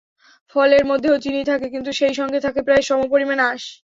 ফলের 0.55 0.83
মধ্যেও 0.85 1.15
চিনি 1.17 1.41
থাকে, 1.43 1.67
কিন্তু 1.69 1.91
সেই 1.99 2.13
সঙ্গে 2.19 2.39
থাকে 2.45 2.59
প্রায় 2.61 2.83
সমপরিমাণ 2.89 3.39
আঁশ। 3.49 3.63